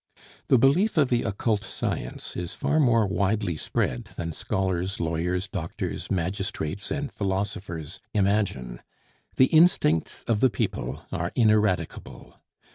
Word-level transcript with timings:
The 0.47 0.57
belief 0.57 0.97
of 0.97 1.09
the 1.09 1.21
occult 1.21 1.63
science 1.63 2.35
is 2.35 2.55
far 2.55 2.79
more 2.79 3.05
widely 3.05 3.55
spread 3.55 4.05
than 4.15 4.31
scholars, 4.31 4.99
lawyers, 4.99 5.47
doctors, 5.47 6.09
magistrates, 6.09 6.89
and 6.89 7.11
philosophers 7.11 7.99
imagine. 8.11 8.81
The 9.35 9.53
instincts 9.55 10.23
of 10.23 10.39
the 10.39 10.49
people 10.49 11.03
are 11.11 11.31
ineradicable. 11.35 12.39